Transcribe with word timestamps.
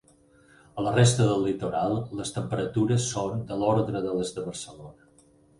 A 0.77 0.85
la 0.85 0.93
resta 0.95 1.27
del 1.31 1.43
litoral 1.49 1.93
les 2.21 2.33
temperatures 2.37 3.05
són 3.13 3.47
de 3.53 3.61
l'ordre 3.63 4.05
de 4.07 4.19
les 4.21 4.37
de 4.39 4.49
Barcelona. 4.51 5.11